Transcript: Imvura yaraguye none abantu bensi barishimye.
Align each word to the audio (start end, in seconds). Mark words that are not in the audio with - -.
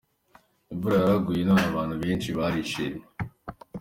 Imvura 0.73 0.95
yaraguye 1.01 1.41
none 1.49 1.65
abantu 1.71 1.93
bensi 2.03 2.27
barishimye. 2.37 3.05